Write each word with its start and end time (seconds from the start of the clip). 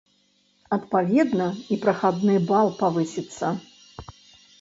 Адпаведна, 0.77 1.47
і 1.75 1.77
прахадны 1.83 2.35
бал 2.51 2.67
павысіцца. 2.81 3.53